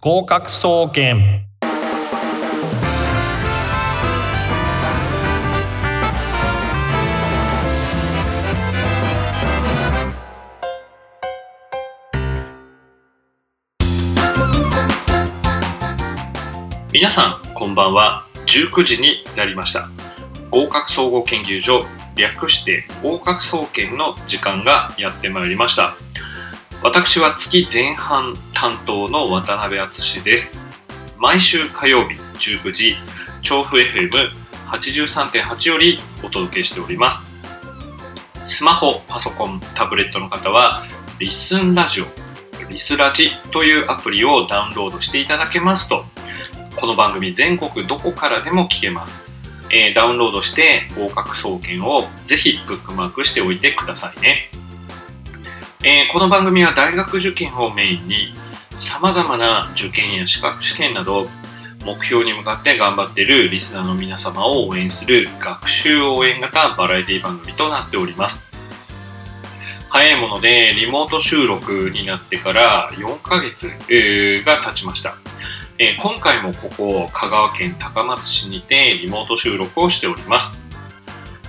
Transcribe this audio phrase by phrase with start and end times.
[0.00, 1.44] 合格総研。
[16.92, 18.24] 皆さんこんばんは。
[18.46, 19.88] 19時になりました。
[20.52, 21.80] 合格総合研究所
[22.14, 25.96] 略して合格総研の時間がやってまいりました。
[26.82, 30.50] 私は月前半担当の渡辺敦です
[31.18, 32.96] 毎週火曜日19時
[33.42, 37.20] 調布 FM83.8 よりお届けしております
[38.48, 40.84] スマホ、パソコン、タブレットの方は
[41.18, 42.06] リスンラジオ
[42.70, 46.04] リスラジというアプリをダウンロードしていただけますと
[46.80, 49.28] この番組全国どこからでも聞けます。
[49.70, 54.48] えー、ダウンロードして合格総研をぜひブックマークしておいてくださいね。
[55.84, 58.32] えー、この番組は大学受験をメインに
[58.80, 61.28] 様々な受験や資格試験など
[61.86, 68.40] 目標に向かって頑張っているリスナーの皆様を応援する学習応援型バラエティ番組となっております。
[69.88, 73.68] 早いものでリモート収録になってから4ヶ月、
[74.44, 75.14] が経ちました。
[75.78, 80.50] えー、今回もここ香川県高松市にてリモート収録をしております。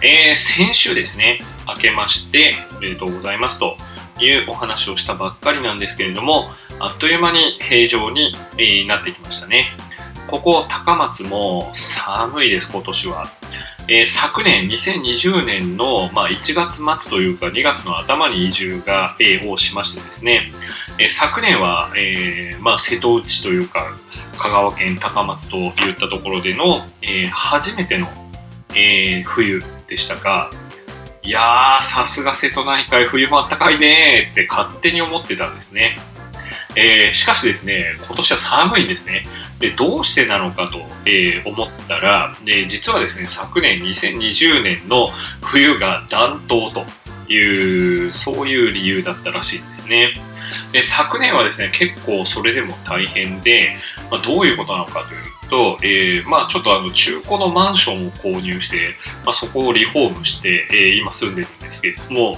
[0.04, 3.76] えー、先週ですね、明けましておめでとうございますと
[4.22, 9.72] いうお話をしたばっかりなんですけれども、あっという間に平常に、え、なってきましたね。
[10.28, 13.28] ここ高松も寒いです、今年は。
[13.92, 20.52] えー、昨年2020年の、まあ、1月末というか2月の頭に移住が、えー、をしましてですね、
[21.00, 23.98] えー、昨年は、えまあ、瀬戸内というか
[24.38, 28.08] 香川県高松といったところでの、え初めての、
[28.76, 30.52] え冬でしたが
[31.30, 35.96] いやーさすが瀬戸内海冬もあったかいねーって勝手に思ってたんですね。
[36.76, 39.24] えー、しかしですね、今年は寒いんですね。
[39.60, 45.10] で、どうしてなのかと、えー、思ったら、で、実はですね、昨年2020年の
[45.44, 46.84] 冬が暖冬と
[47.32, 50.14] いう、そういう理由だったらしいんですね。
[50.72, 53.78] で、昨年はですね、結構それでも大変で、
[54.12, 58.96] まあ、どういうことなのかというと、えー、まあちょっとあの中古のマンションを購入して、
[59.26, 62.38] まあ、そこをリフォームして、えー、今住んでるんですけれども、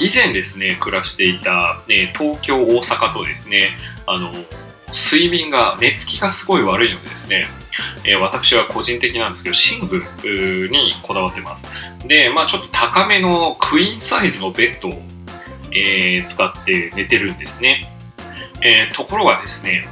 [0.00, 3.70] 以前ですね、暮らしていた、えー、東京、大阪とですね、
[4.06, 4.32] あの、
[4.92, 7.46] 睡眠が、寝つきがすごい悪いのでですね、
[8.04, 11.64] えー、私は個人的なんですけど、寝具にこだわってます。
[12.06, 15.02] で、まあちょっと高めのクイーンサイズのベッドを、
[15.78, 17.92] えー、使って寝てるんですね。
[18.62, 19.88] えー、ところがですね、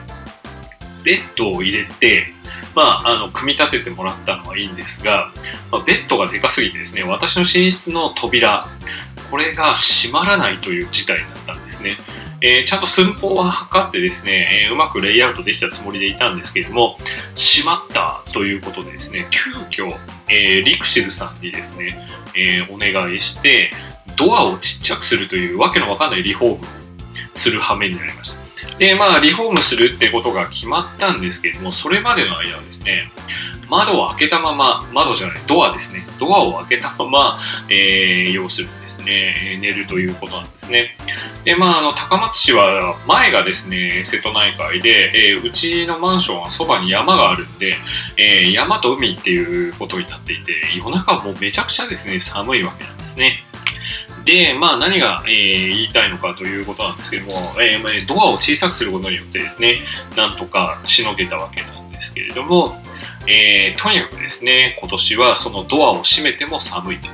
[1.04, 2.32] ベッドを入れて、
[2.74, 5.32] まあ、あの組み立ててもらったのはいいんですが、
[5.70, 8.66] まあ、ベッドがでかすぎてですね私の寝室の扉
[9.30, 11.96] これが閉まらないという事態だったんですね。
[12.42, 16.98] えー、ちゃんと寸法は測ってですね、えー、うまくレイアウトできたつもりでいたんですけれども、
[17.34, 19.96] 閉まったということでですね、急遽、
[20.28, 23.70] えー、リクシルさんにですね、えお願いして、
[24.16, 26.58] ドアをちっちゃくするというわけのわかんないリフォームを
[27.34, 28.46] する羽目になりました。
[28.78, 33.10] で、まあ、リフォームするってことが決まったんですけれども、それまでの間はですね、
[33.68, 40.96] 窓を開けたまま、窓じゃない、ドアですね、ドアを開けたまま、えー、要するにですね、寝るということなんですね。
[41.44, 47.76] で、まあ、あの、高松市は、前がですね、瀬戸内海で、えー、うちのマンションはそばに山があるんで、
[48.16, 53.42] えー、山と海っていうことになっていて、夜中はもうめちゃくちゃですね、寒いわけなんですね。
[54.26, 59.78] で、まあ、何が、えー、言いたいのかということなんですけども、えー、ドアを小さくすることによってですね、
[60.16, 62.76] なんとかしのげたわけなんですけれども、
[63.28, 67.06] えー、とにかくですね、今年はそのドアを閉めても寒いと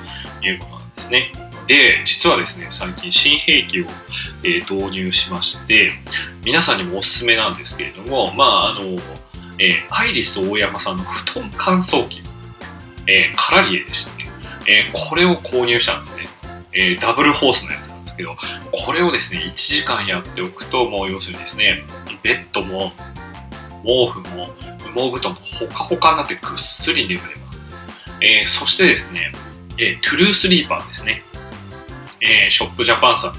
[0.47, 1.33] いうことなんですね。
[1.67, 3.87] で、実はですね、最近新兵器を、
[4.44, 5.91] えー、導入しまして、
[6.47, 8.99] 皆さんにもおすすめなんですけれども、まあ、あの、
[9.59, 12.23] え、アイリスと大山さんの布団乾燥機、
[13.06, 14.29] え、カラリエでしたっけ、
[14.67, 16.12] え、これを購入したんです。
[16.75, 18.37] えー、ダブルホースのやつなんですけど、
[18.84, 21.84] これをですね、1時間やっておくと、もう要するにですね、
[22.22, 22.93] ベッドも、
[23.84, 24.55] 毛布も、
[24.94, 27.58] 羽毛布団もほかほかになってぐっすり眠れます。
[28.20, 29.32] えー、そしてですね、
[29.79, 31.23] えー、トゥルースリーパーですね。
[32.20, 33.37] えー、ショップジャパンさんの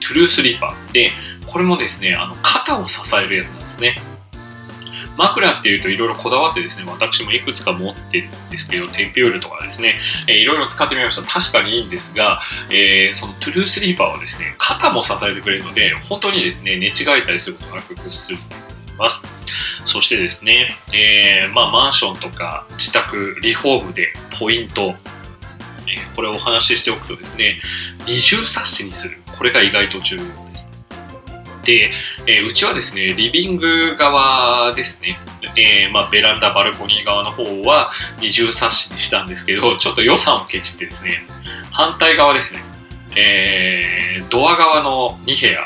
[0.00, 1.10] トゥルースリーパーで、
[1.46, 4.11] これもですね、あの肩を支えるやつなんですね。
[5.16, 11.22] 枕っていうといろいろこだわってですね、私もいくつか持ってるんですけど、テンピュールとかですね、いろいろ使ってみました。
[11.22, 18.62] 確かにいいんですが、えー、そのトゥルースリーパーはですね、肩も支えてくれるので、本当にですね、寝違えたりすることなくぐっすりと
[18.98, 19.20] ます。
[19.86, 24.94] そしてですね、えー、まあ、マンションとか自宅、リフォームでポイント、
[25.88, 27.60] えこれをお話ししておくとですね、
[28.06, 29.18] 二重冊子にする。
[29.36, 30.51] これが意外と重要
[31.64, 31.92] で。
[32.26, 35.18] えーうちはですね、リビング側ですね、
[35.56, 41.24] えーまあ、ベランダ、バルコニー側の方は二重サッシにしたんですけど、ちょっと予算をケチってですね、
[41.70, 42.60] 反対側ですね、
[43.16, 45.62] えードア側の2部屋、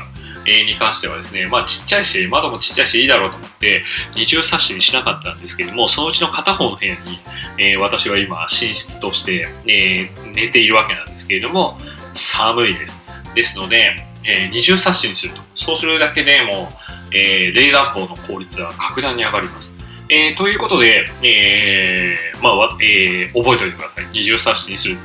[0.65, 3.83] に関してはですね、まあちっちゃいし、窓もちっちゃいしいいだろうと思って、
[4.15, 7.19] 二重サッシにしなかったんですけども、そのうちの片方の部屋に、
[7.59, 11.79] えー私は今、寝室として、えー寝ているわけなんですけれども、
[12.15, 12.97] 寒いです。
[13.35, 13.97] ですので、
[14.27, 15.41] えー二重サッシにすると。
[15.55, 19.73] そうするだけでもう、えー冷暖房の効率は格段に上がります。
[20.09, 24.07] えーということで、えーまあえー覚えておいてください。
[24.13, 24.97] 二重サッシにする。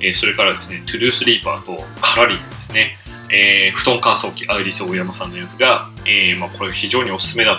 [0.00, 2.96] えーそれからですね、トゥルースリーパーとカラリーですね。
[3.32, 7.58] えー布団乾燥機、アイリス大山さんのやつが、えーまあ、これ非常におすすめだ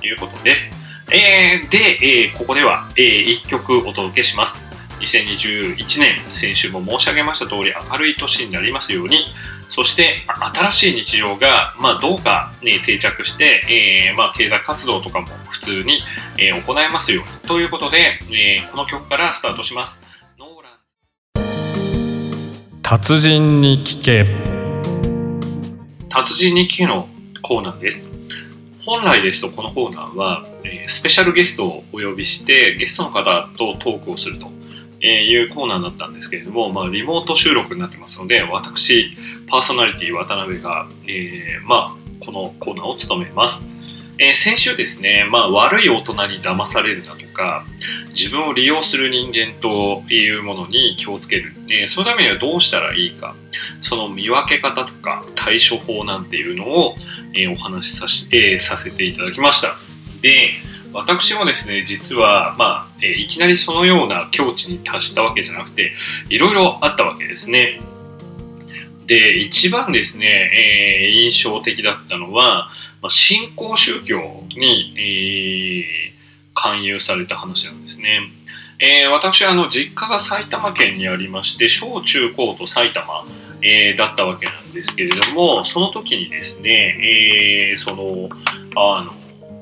[0.00, 0.64] ということです。
[1.12, 4.54] えーで、えーここでは、え1曲お届けします。
[5.00, 9.26] 2021年、先週も申し上げました通り明るい年になりますように、
[9.74, 13.62] そしてあ新しい日常が、まあ、どうか、ね、定着して、
[14.08, 15.98] えーまあ、経済活動とかも普通に、
[16.38, 19.98] えー行えますようにということで、えーこの曲からスタートします。
[20.38, 20.74] ノーラン
[22.82, 24.24] 達人に聞け
[26.08, 27.08] 達人日記の
[27.42, 28.00] コーナーです。
[28.84, 34.46] 本来ですとこのコーナーは、えースペシャルゲストをお呼びしてゲストの方とトークをすると
[35.04, 39.10] えーいうコーナーだったんですけれども、まあ、リモート収録になってますので私
[39.48, 43.60] パーソナリティ渡辺が、えーまあ、このコーナーを務めます。
[44.18, 47.66] えー先週ですね、まあ、悪い大人に騙されるなとか
[48.14, 53.34] 自分を利用する人間というものに気をつける、えーそのためにはどうしたらいいか
[53.82, 56.94] その見分け方とか対処法なんていうのを、
[57.34, 59.76] えお話しさし、えさせていただきました。
[60.22, 60.50] で、
[60.94, 65.92] 私もですね、実は、まあ、えいきなりそのような境地に達したわけじゃなくて、
[66.30, 67.80] いろいろあったわけですね。
[69.06, 72.70] で、一番ですね、えー印象的だったのは、
[73.02, 76.14] まあ、新興宗教に、えー
[76.56, 78.20] 勧誘された話なんですね。
[78.78, 83.24] えー私はあの実家が埼玉県にありまして小中高と埼玉、
[83.62, 86.96] えーだったわけなんですけれどもその時にですね、
[87.72, 88.28] えーその
[88.76, 89.12] あの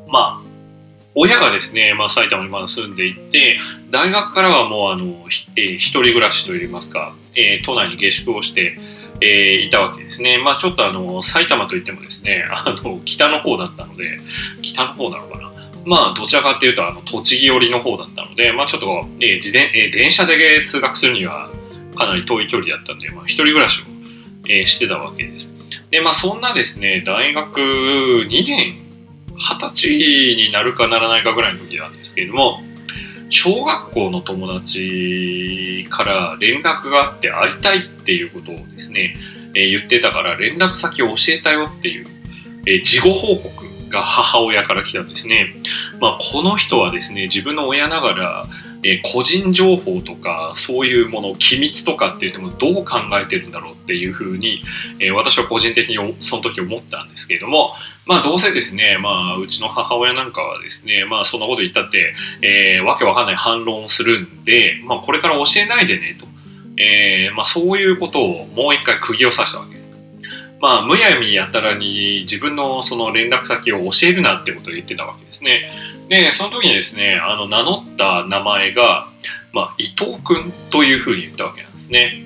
[0.09, 0.42] まあ
[1.15, 3.59] 親がですね、まあ、埼玉にまだ住んでいて
[3.91, 5.05] 大学からはもうあの、
[5.57, 8.79] えー一人暮らしといいますか、えー都内に下宿をして、
[9.21, 10.39] えーいたわけですね。
[10.39, 14.17] まあちょっとあの埼玉といってもですね あの北の方だったので
[14.63, 15.53] 北の方なのかな
[15.85, 21.51] まあ、どちらかっていうと、あの、栃木寄りの方だったので、まあ、ちょっと、えー自転えー電車で通学するには、
[21.97, 23.83] かなり遠い距離だったんで、まあ、一人暮らしを、
[24.49, 25.49] えーしてたわけです。
[25.91, 28.77] で、まあ、そんなですね、大学2年、
[29.43, 32.63] 20歳になるかならないかぐらいの時なんですけれども、
[33.31, 39.17] 小学校の友達から連絡があって会いたいっていうことをですね、
[39.55, 42.07] えー言ってたから連絡先を教えたよっていう、
[42.67, 45.55] えー事後報告が母親から来たんですね。
[46.01, 48.47] まあ、この人はですね、自分の親ながら、
[48.85, 54.63] えー個人情報とか、そういうもの、機密とかって言ってもどう考えてるんだろうっていうふうに、
[54.99, 57.75] えー私は個人的にその時思ったんですけれども、
[58.07, 66.27] まあどうせですね、まあうちの母親なんかはですね、まあそんなこと言ったって、えーわけわかんない反論をするんで、まあこれから教えないでねと。
[66.77, 70.03] えーまあそういうことをもう一回釘を刺したわけです。
[70.61, 75.71] まあむやみやたらに自分のその連絡先を教えるなってことを言ってたわけですね。
[76.13, 79.09] で、その時にですね、あの名乗った名前が、
[79.55, 82.25] まあ伊藤君というふうに言ったわけなんですね。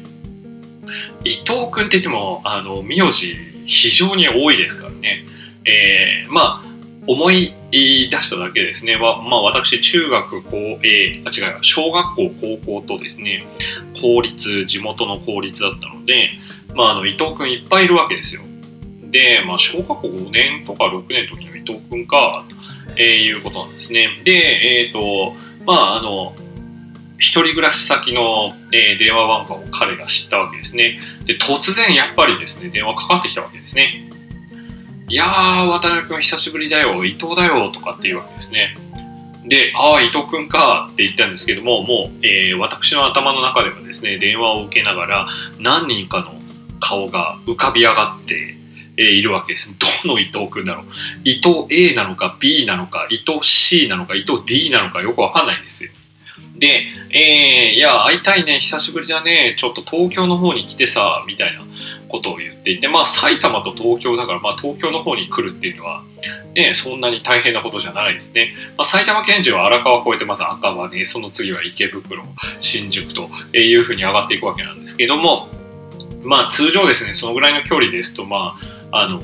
[1.22, 5.24] 伊藤君って言っても、あの、名字非常に多いですからね。
[5.64, 8.96] えーまあ、思い出しただけですね。
[8.96, 12.30] まあ、私、中学、高、えーあ、違う、小学校、
[12.64, 13.46] 高校とですね、
[14.00, 16.30] 公立、地元の公立だったので、
[16.74, 18.42] まあ、あの、伊藤君いっぱいいるわけですよ。
[19.12, 22.55] で、まあ、小学校5年とか6年の時の伊藤君か、と、
[22.96, 24.08] えーいうことなんですね。
[24.24, 26.34] で、えっ、と、まあ、あの、
[27.18, 31.00] 一人暮らし先の、えー電話番号を彼が知ったわけですね。
[31.24, 34.08] で、突然やっぱりですね、電話かかってきたわけですね。
[35.08, 38.76] いやー、渡辺君久しぶりだよ、伊藤だよ、とかっていうわけですね。
[39.46, 45.28] で、ああ、伊藤君かって言ったんですけども、もう、えー私の頭の中ではですね、電話を受けながら
[45.60, 46.34] 何人かの
[46.80, 48.56] 顔が浮かび上がって、
[48.96, 49.70] えいるわけです。
[50.04, 50.86] どの伊藤君だろう
[51.24, 55.90] 伊藤 A なのか B なのか、伊藤 C なのか、伊藤 D なのかよくわかんないんですよ。
[56.58, 61.62] で、えーいや、会いたいね、久しぶりだね、ちょっと東京の方に来てさ、みたいな
[62.08, 66.02] ことを言っていて、まあ埼玉と東京だから、まあ東京の方に来るっていうのは、
[66.54, 68.54] ね、そんなに大変なことじゃないですね。
[68.78, 72.24] まあ、埼玉県人は荒川を越えて、まず赤羽、その次は池袋、
[72.62, 75.48] 新宿というふうに上がっていくわけなんですけども、
[76.24, 79.22] まあ通常ですね、そのぐらいの距離ですと、まあ、あの、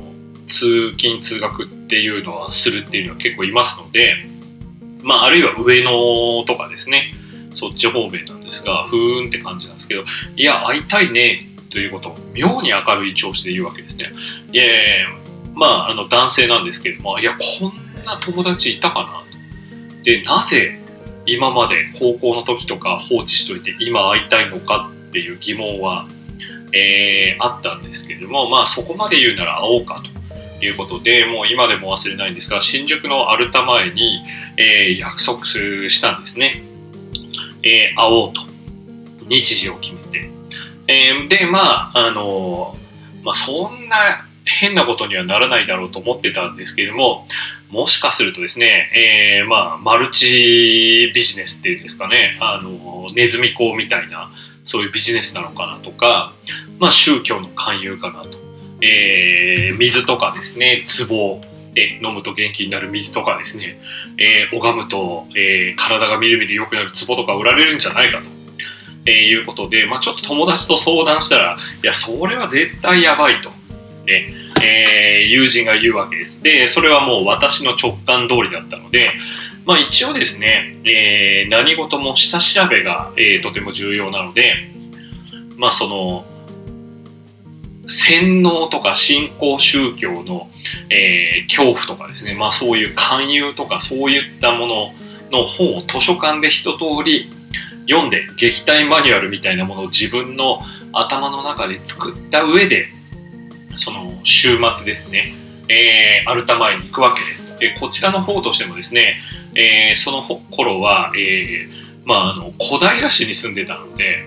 [0.49, 4.17] 通勤通学っていうのはするっていうのは結構いますので、
[5.03, 5.91] まあ、あるいは上野
[6.45, 7.15] とかですね、
[7.55, 10.05] そっち方面なんですが、ふーんって感じなんですけど、
[10.37, 14.13] いや、会いたいねということを妙に明るい調子で言うわけですね。
[14.53, 14.65] いや
[15.55, 19.09] まあ、あの男性なんですけれども、いや、こんな友達いたかな？
[19.99, 20.05] と。
[20.05, 20.81] で、なぜ
[21.27, 26.07] 今まで高校の時とか放置しといて今会いたいのかっていう疑問は、
[26.73, 30.03] えー、あったんですけれども、まあそこまで言うなら会おうか
[30.61, 34.23] ということで、もう今でも忘れないんですが、新宿のアルタ前に、
[34.57, 36.63] えー、約束したんですね。
[37.63, 38.41] えー、会おうと。
[39.29, 40.31] 日時を決めて。
[40.89, 42.77] え、で、まあ、あの
[43.23, 47.27] まあそんな変なことにはならないだろうと思ってたんですけれども、
[47.71, 54.31] もしかするとですね、え、まあ、マルチビジネスっていうんですかね、あの、ネズミ講みたいな、
[54.73, 56.33] そういうビジネスなのかなとか、
[56.79, 58.39] まあ、宗教の勧誘かなと。
[58.81, 61.43] えー、水とかですね、壺
[61.75, 63.79] で飲むと元気になる水とかですね、
[64.19, 68.25] えー、拝むと、えー、体がみるみる良くなる壺とか売られるんじゃないかと。
[69.05, 73.51] えー、いうことで、まあ、ちょっと友達と相談したら、いや、それは絶対やばいと。
[74.07, 76.43] ね、え、友人が言うわけです。
[76.43, 79.13] で、それはもう私の直感通りだったので、
[79.65, 84.55] まあ一応ですね、えー、何事も下調べが、えー、とても重要なので、
[85.57, 86.25] まあその、
[87.87, 90.51] 洗脳とか信仰宗教の、
[90.89, 94.93] えー、恐怖とかですね、まあそういう勧誘とかそういったもの
[95.31, 97.31] の本を図書館で一通り
[97.89, 102.89] 読んで、撃退マニュアルみたいなものを自分の頭の中で作った上で、
[103.77, 105.35] その週末ですね、
[105.69, 107.43] えー、アルタ前に行くわけです。
[107.59, 109.17] でこちらの方としてもですね、
[109.55, 111.69] えー、その頃は、えー、
[112.05, 114.27] まあ、あの小平市に住んでたので、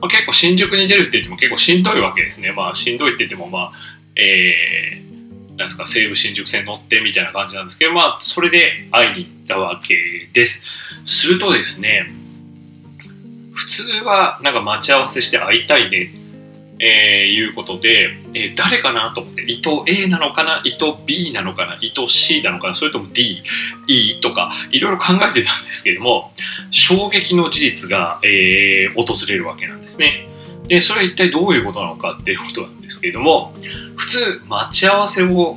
[0.00, 2.52] まあ、結構新宿に出るって言っても結構しんどいわけですね。
[2.52, 3.72] まあ、しんどいって言っても、まあ、
[4.16, 10.60] えー、なんですか、西武新宿線乗ってみたいな感じなんですけど、まあ、それで会いに行ったわけです。
[11.06, 12.12] するとですね、
[13.54, 16.25] 普通はなんか待ち合わせして会いたいねって
[16.78, 23.42] えー、いうことで、えー、誰かなと思って、伊藤 A なのかな伊藤 B なのかな伊藤 C なのかなそれとも D、
[23.86, 26.32] E とか、いろいろ考えてたんですけれども、
[26.70, 30.28] 衝撃の事実が、えー、訪れるわけなんですね。
[30.68, 33.52] で、それは一体どういうことなのかっていうことなんですけれども、
[33.96, 35.56] 普通、待ち合わせを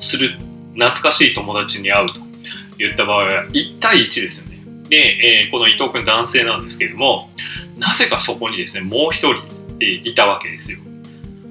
[0.00, 0.38] する、
[0.74, 2.14] 懐かしい友達に会うと
[2.78, 4.62] 言った場合は、1対1ですよね。
[4.88, 7.30] で、えー、この伊藤君男性なんですけれども、
[7.78, 9.42] なぜかそこにですね、もう一人、
[9.78, 10.78] ていたわけですよ。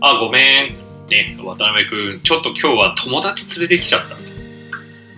[0.01, 0.75] あ、ごめん、
[1.09, 4.21] ね、渡辺君、ちょっと今日は友達連れてきちゃったと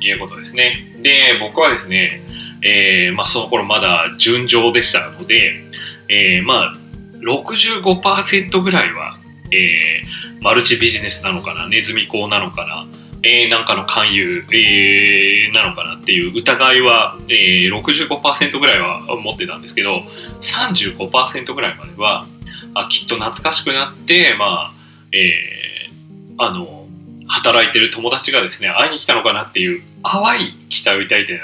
[0.01, 0.91] いうことですね。
[1.01, 2.21] で、僕はですね、
[2.63, 5.63] えー、まあ、その頃まだ順調でしたので、
[6.09, 6.73] えー、まあ、
[7.21, 9.17] 65%ぐらいは、
[9.51, 12.87] えー、マルチビジネスなのかな、ネズミ講なのかな、
[13.23, 20.03] えー、なんかの勧誘、えー、なのかなっていう疑いは、えー、65%ぐらいは持ってたんですけど、
[20.41, 22.25] 35%ぐらいまでは、
[22.73, 24.73] あきっと懐かしくなって、まあ、
[25.11, 26.87] えー、あの、
[27.27, 31.39] 働いてる友達がですね、会いに来たのかなっていう淡い期待を抱いて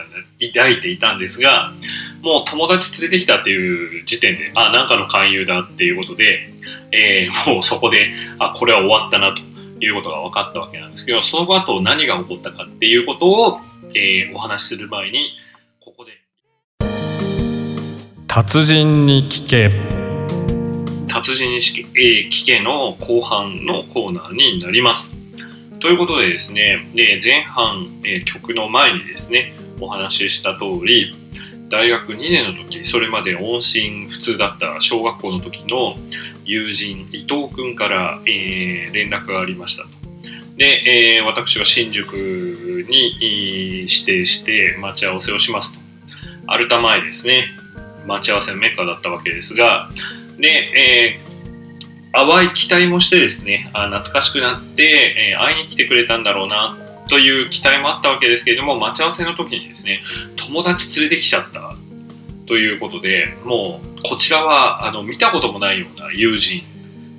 [0.53, 1.73] 抱いていたんですが、
[2.21, 6.51] もう友達連れてきたっていう時点で、あ、なんかの勧誘だっていうことで、
[6.91, 9.41] えー、もうそこで、あ、これは終わったなと
[9.83, 13.59] いうことが分かったわけなんですけど、その後何が起こったかっていうことを、
[13.95, 15.31] えー、お話しする前に、
[15.79, 16.11] ここで。
[18.27, 19.98] 達人に聞け。
[21.09, 25.07] 達人意識、えー、聞けの後半のコーナーになります。
[25.79, 31.11] ということでですね、で前半、えー、曲の前にですね、お話しした通り、
[31.69, 35.95] 大学2年の時、それまで音信不通だった小学校の時の
[36.45, 39.89] 友人、伊藤君から、えー、連絡がありましたと。
[40.57, 43.15] で、えー、私は新宿に
[43.81, 45.79] 指定して待ち合わせをしますと。
[46.47, 47.47] アルタ前ですね。
[48.05, 49.89] 待ち合わせのメッカだったわけですが、
[50.39, 56.77] で、えー、淡い期待もしてですね、あ懐かしくなって、えー、会いに来てくれたんだろうな
[57.09, 59.99] という期待もあったわけですけれども、待ち合わせの時にですね、
[60.37, 61.75] 友達連れてきちゃった
[62.47, 66.63] ということで、もうこちらはあの見たこともないような友人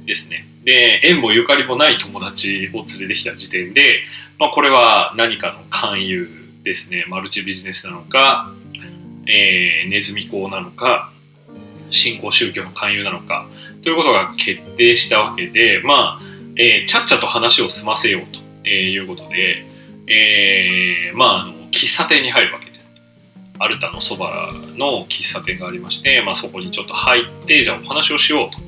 [0.06, 0.46] ですね。
[0.64, 4.00] で、縁もゆかりもない友達を連れてきた時点で、
[4.38, 6.28] まあ、これは何かの勧誘
[6.64, 8.52] ですね、マルチビジネスなのか、
[9.26, 11.12] えー、ネズミ講なのか、
[11.90, 13.48] 新興宗教の勧誘なのか
[13.82, 16.22] ということが決定したわけで、まあ、
[16.56, 19.64] えー、ちゃっちゃと話を済ませようとえいうことで、
[20.06, 22.90] えー、まあ、あの、喫茶店に入るわけです。
[23.58, 28.58] アルタのそばの喫茶店がありまして、まあ、そこにちょっと入って、じゃあお話をしようと。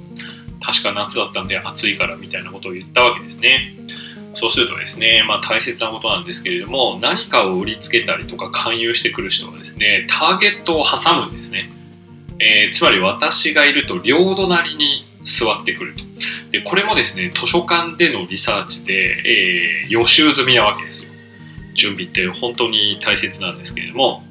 [0.64, 3.74] 確か夏だったんで暑いからみたいなことを言ったわけですね。
[4.34, 11.68] そうするとですね、まあ、大切なことなんですけれども何かを売りつけたりとか勧誘してくる人はですねターゲットを挟むんですね、
[12.42, 16.02] えー、つまり私がいると両隣に座ってくると。
[16.50, 21.12] でこれもですね図書館でのリサーチで、えー、予習済みなわけですよ。
[21.74, 24.24] 準備って本当に大切なんですけれども。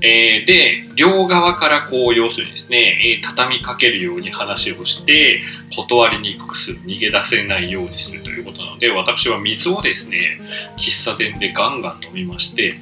[0.00, 5.42] えー、で、両側からこう、要するにですね、え、畳みかけるように話をして、
[5.74, 10.40] 断りにくくする、逃げ出せないようにするということなので、私は水をですね、
[10.76, 12.76] 喫茶店でガンガン飲みまして、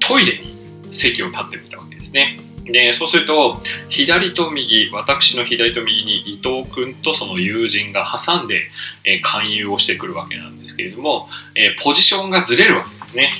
[0.00, 0.56] トイレに
[0.92, 2.38] 席を立ってみたわけですね。
[2.66, 8.62] で、そうすると、左と右、私の左と右に伊藤君とその友人が挟んで、
[9.04, 13.30] えー、勧誘をしてくるわけなんですけれども、えー、ポジションがずれるわけですね。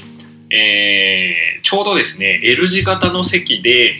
[0.49, 3.99] えー、ちょうどですね L 字型の席で、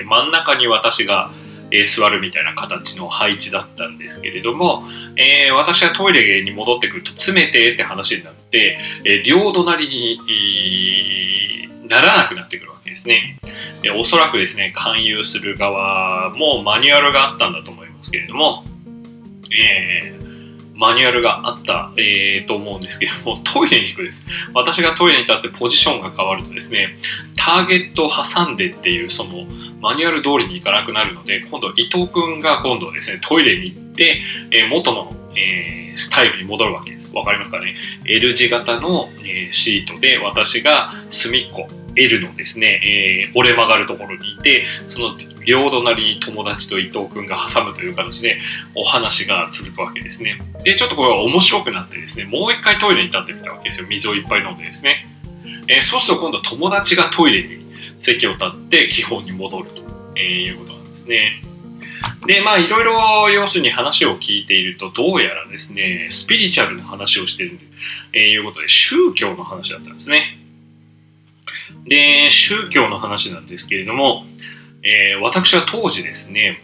[0.00, 1.30] え、真ん中に私が、
[1.70, 4.84] え、座るみたいな形の配置だったんですけれども、
[5.16, 13.38] え、私はトイレに戻ってくると詰めてって話になって、え、両隣に、ならなくなってくるわけですですね
[13.82, 18.64] でおそらくですね勧誘する側もマニュアルがあったんだと思いますけれども、
[19.50, 20.18] えー
[20.78, 24.24] マニュアルがあった、えー、と思うんですけども、トイレに行くです。
[24.54, 26.96] 私がトイレに立ってポジションが変わるとですね、
[27.36, 29.44] ターゲットを挟んでっていう、その、
[29.80, 37.12] マニュアル通りに行かなくなるので、今度伊藤君が今度ですね、トイレに行って、えー、元の、えー、スタイルに戻るわけです。
[37.12, 37.74] わかりますかね
[38.04, 41.66] ?L 字型の、えー、シートで私が隅っこ、
[41.98, 48.38] L のですね、えー、折れ曲がるところにいて、その両隣に友達と伊藤君が挟むという形で
[48.74, 50.40] お話が続くわけですね。
[50.64, 53.86] で、ちょっとこれは面白くなってですね、もう一回トイレに立ってみたわけですよ。
[53.88, 55.06] 水をいっぱい飲んでですね。
[55.68, 57.64] えー、そうすると今度友達がトイレに
[58.00, 59.82] 席を立って基本に戻ると、
[60.16, 61.42] え、いうことなんですね。
[62.26, 67.58] で、まあ、いろいろ要するに話を聞いていると、どうやらですね、スピリチュアルな話をしている
[68.12, 70.38] ということで、宗教の話だったんですね。
[71.88, 74.24] で、宗教の話なんですけれども、
[74.82, 76.58] えー、私は当時ですね、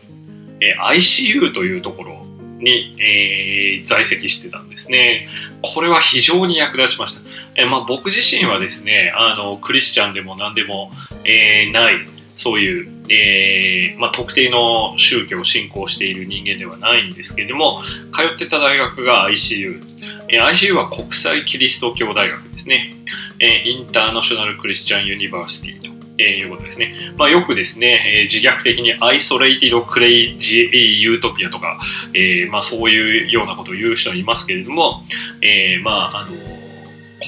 [0.61, 2.23] え ICU というところ
[2.59, 5.29] に、えー、在籍してたんですね。
[5.63, 7.23] これは非常に役立ちました。
[7.57, 10.93] え、まあ、僕自身はですね、あの、クリスチャンでも何でも、
[11.25, 11.97] え、ない、
[12.37, 17.83] そういう、えーまあ、特定の宗教を信仰している人間ではないんですけれども、
[18.15, 19.81] 通ってた大学が ICU。
[20.29, 22.95] えー、ICU は国際キリスト教大学ですね。
[23.41, 25.95] えー、 International Christian University と。
[26.17, 26.95] えー、いうことですね。
[27.17, 31.81] まあ、よくですね、えー、自虐的に Isolated Crazy Utopia とか、
[32.15, 35.03] えー、まあ、そういうようなことを言う人はいますけれども、
[35.43, 36.37] えまあ、あの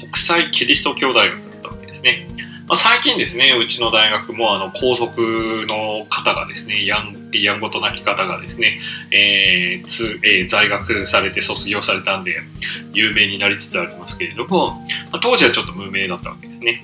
[0.09, 2.27] 国際キリスト教大学だったわけですね。
[2.67, 8.79] まあ、最近ですね、うちの大学もあの皇族の方がですね、やんやんごとなき方がですね、
[9.11, 12.41] えーつえー、在学されて卒業されたんで、
[12.93, 16.83] 有名になりつつありますけれども、まあ、当時はちょっと無名だったわけですね。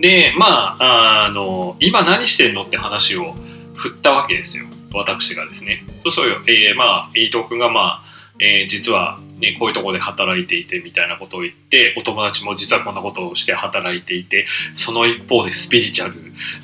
[0.00, 3.34] で、まあ、あの、今何してんのって話を
[3.74, 4.66] 振ったわけですよ。
[4.92, 5.84] 私がですね。
[6.04, 6.42] そうそうよ。
[6.46, 16.14] えー、まあ、伊藤君がまあ、えー、実は、ね、こういうとこで働いていてみたいなことを言って、お友達も実はこんなことをして働いていて、その一方でスピリチュアル、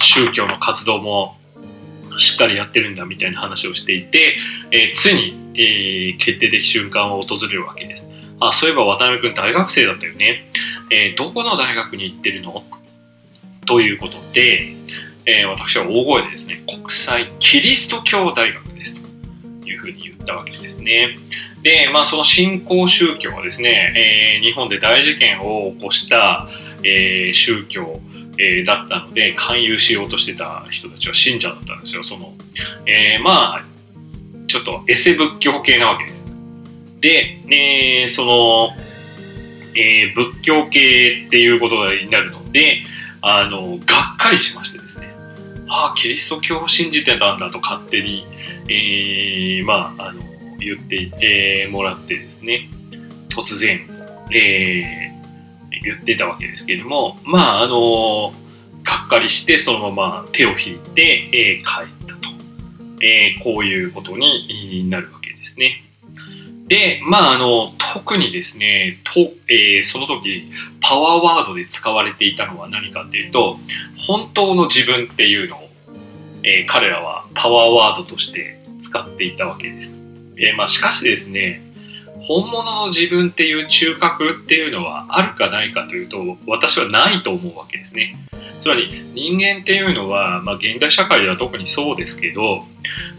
[0.00, 1.38] 宗教の活動も
[2.18, 4.36] しっかりやってるんだみたいな話をしていて、
[4.70, 8.04] えー、ついに、えー、決定的瞬間を訪れるわけです。
[8.40, 10.50] あ、そういえば渡辺君大学生だったよね。
[10.90, 12.64] えー、どこの大学に行ってるの？
[13.66, 14.74] ということで、
[15.24, 18.71] え、私は大声でですね、国際キリスト教大学
[19.72, 21.16] いうふうに言ったわけですね。
[21.62, 26.48] で、まあその新興宗教はですね、えー、日本で大事件を起こした、
[26.84, 28.00] えー、宗教、
[28.38, 32.02] えー、だったので、勧誘しようとしてた人たちは信者だったんですよ。
[32.02, 32.34] その、
[32.86, 33.64] えー、まあ、
[34.48, 36.22] ちょっとエセ仏教系なわけです。
[37.00, 38.70] で、えー、その、
[39.74, 42.82] えー、仏教系っていうことになるので、
[43.22, 44.81] あの、がっかりしまして、
[45.68, 48.26] ああ、キリスト教を信じてたんだと勝手に、
[48.68, 50.22] えー、まあ、あの、
[50.58, 52.68] 言っていてもらってですね、
[53.28, 53.88] 突然、
[54.32, 58.32] えー、言ってたわけですけれども、まあ、あの、
[58.84, 62.28] がっかりして、そのまま手を引いて、えー、帰ったと、
[63.02, 65.84] えー、こういうことになるわけですね。
[66.72, 73.58] で、まあ、あの、特にですね、とえー、その時、パワーワードで使われていたのは何かっていうと、
[73.98, 75.68] 本当の自分っていうのを、
[76.44, 79.90] えー、彼らはパワーワードとして使っていたわけです。
[80.38, 81.60] えー、まあ、しかしですね、
[82.26, 88.16] 本物の自分っていう中核っていうのはあるかないかというと、私はないと思うわけですね。
[88.62, 92.64] つまり人間っていうのは、まあ、現代社会では特にそうですけど、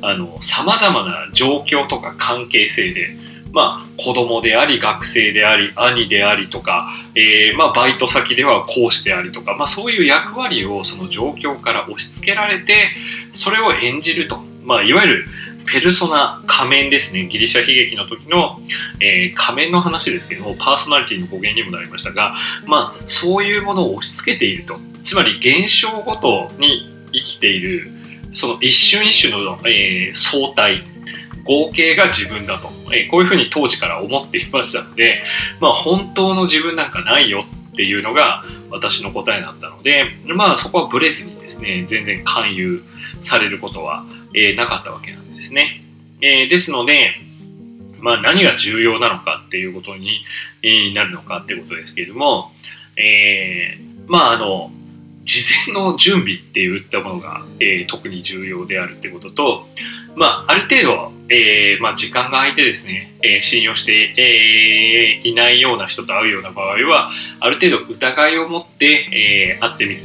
[0.02, 3.16] あの、様々な状況とか関係性で、
[3.54, 12.90] まあ、子供であり、学生であり、兄でありとか、えーまあ、バイト先では講師でありとか、まあ、そういう役割をその状況から押し付けられて、
[13.34, 14.40] それを演じると。
[14.64, 15.26] まあ、いわゆる
[15.66, 17.28] ペルソナ仮面ですね。
[17.28, 18.60] ギリシャ悲劇の時の、
[19.00, 22.36] えー、仮面の話ですけども、パーソナリティの語源にもなりましたが、
[22.66, 24.80] まあ、そういうものを押し付けていると。
[25.04, 27.92] つまり、現象ごとに生きている、
[28.34, 30.84] その一瞬一瞬の、えー、相対、
[31.44, 35.22] 合計が自分だと、え、こういうふうに当時から思っていましたので、
[35.60, 42.84] まあ、本当の自分なんかないよっていうのが私の答えだったので、まあ、そこはブレずにですね、全然勧誘
[43.24, 45.84] されることは、え、なかったわけなんですね。
[46.22, 47.12] え、ですので、
[48.00, 50.24] まあ、何が重要なのかっていうことに、
[50.62, 52.52] えー、なるのかってことですけれども、
[52.98, 54.72] えー、まああの
[55.26, 59.68] 事前の準備っていったものが、えー、特に重要であるってことと、
[60.16, 70.02] まあ、ある程度、えーまあ、時間が空いてですね、えー、信用して、えー、いないような人と会うような場合は、ある程度疑いを持って、えー、会ってみる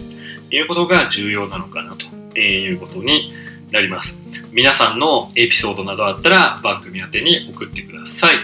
[0.48, 3.34] ということが重要なのかなということに
[3.70, 4.14] なります。
[4.52, 8.36] 皆さんのエピソードなどあったら番組宛てに送ってください。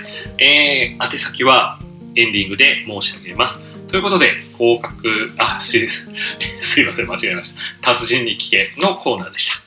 [0.42, 1.78] えー、宛先は
[2.16, 3.58] エンディングで申し上げます。
[3.94, 7.94] ということで、合格、あ、 すいません、間違えました。
[7.94, 9.62] 達人に聞けのコーナーでした。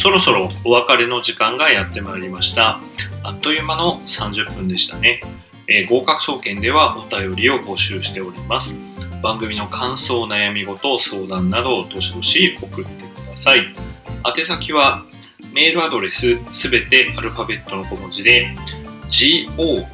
[0.00, 2.80] そろそろお別れの時間がやってまいりました。
[3.22, 5.20] あっという間の30分でしたね。
[5.68, 8.74] えー、合格総研ではお便りを募集しております。
[9.22, 13.66] 番組の感想、悩み事、相談などをどしどし送ってください。
[14.34, 15.04] 宛先は
[15.52, 18.54] メールアドレスすべてアルファベットの小文字で
[19.10, 19.88] g-o-k-a-k-u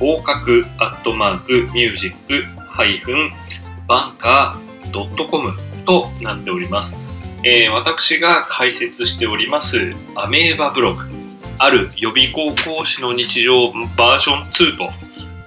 [0.00, 3.30] 合格アットマークミュージックハイフン
[3.86, 6.92] バンカー .com となっております。
[7.44, 11.02] えー、私が解説しておりますアメーバブログ
[11.58, 14.92] ある予備校講師の日常バージョン2と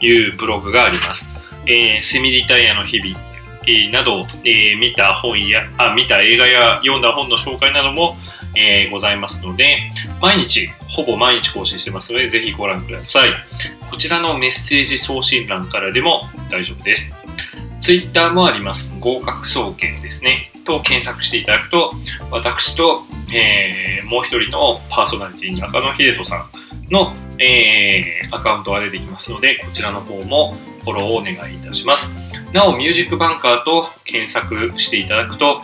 [0.05, 1.34] いうブログがあります。
[1.67, 3.19] えー、セミリタイヤの日々、
[3.67, 8.17] えー、など、えー、見た本やあ、見た映画や読んだ本の紹介なども、
[8.55, 13.29] えー、ございますので、毎日、ほぼ毎日更新してますので、ぜひご覧ください。
[13.89, 17.09] こちらのメッセージ送信欄からでも大丈夫です。
[17.81, 18.89] ツイッターもあります。
[18.99, 20.51] 合格総研ですね。
[20.65, 21.93] と検索していただくと、
[22.31, 32.09] 私と、えー、もう一人のパーソナリティ、中野秀人さんの、えー、アカウントが出てきますので、こちらの方もフォローをお願いいたします。
[32.53, 35.61] なお、ミュージックバンカーと検索していただくと、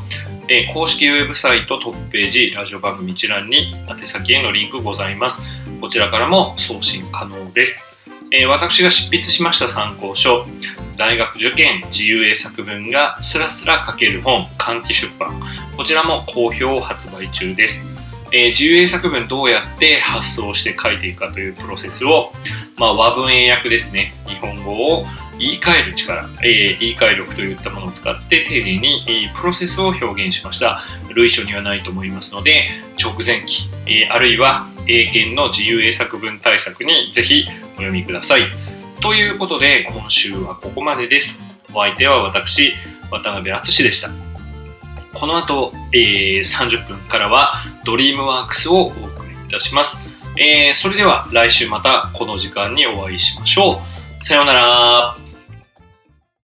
[0.50, 5.40] えー、公式ウェブサイトトップページ、ラジオ番組一覧に宛先へのリンクございます。
[5.80, 7.78] こちらからも送信可能です。
[8.32, 10.46] えー、私が執筆しました参考書、
[10.98, 15.42] 大学受験自由英作文がスラスラ書ける本、換気出版。
[15.78, 17.91] こちらも好評発売中です。
[18.32, 22.32] えー、自由英作文どうやって発想して書いていくかというプロセスを、
[22.78, 24.14] まあ、和文英訳ですね。
[24.28, 25.06] 日本語を
[25.38, 30.84] 言い換える力、えー、言い換え力といったものを使って丁寧に、えー、プロセスを表現しました。
[31.14, 32.70] 類書にはないと思いますので
[33.02, 38.44] 直前期、えあるいは英検の自由英作文対策にぜひお読みください。
[39.02, 41.36] ということで今週はここまでです。
[41.74, 42.74] お相手は私
[43.10, 44.31] 渡辺敦でした。
[45.14, 49.96] この後、えー、30分からはドリームワークスをお送りいたします。
[50.38, 53.82] えー、それでは来週またこの時間にお会いしましょ
[54.22, 54.26] う。
[54.26, 55.31] さようなら。